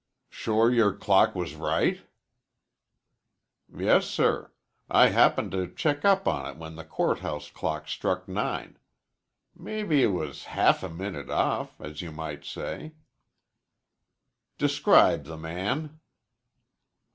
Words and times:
"Sure 0.31 0.71
your 0.71 0.91
clock 0.95 1.35
was 1.35 1.53
right?" 1.53 2.07
"Yes, 3.71 4.07
sir. 4.07 4.51
I 4.89 5.09
happened 5.09 5.51
to 5.51 5.71
check 5.71 6.03
up 6.03 6.27
on 6.27 6.47
it 6.47 6.57
when 6.57 6.73
the 6.75 6.83
court 6.83 7.19
house 7.19 7.51
clock 7.51 7.87
struck 7.87 8.27
nine. 8.27 8.79
Mebbe 9.55 9.91
it 9.91 10.11
was 10.11 10.45
half 10.45 10.81
a 10.81 10.89
minute 10.89 11.29
off, 11.29 11.79
as 11.79 12.01
you 12.01 12.11
might 12.11 12.43
say." 12.45 12.93
"Describe 14.57 15.25
the 15.25 15.37
man." 15.37 15.99